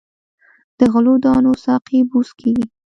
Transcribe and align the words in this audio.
د 0.77 0.79
غلو 0.91 1.13
دانو 1.23 1.51
ساقې 1.65 1.99
بوس 2.09 2.29
کیږي. 2.39 2.65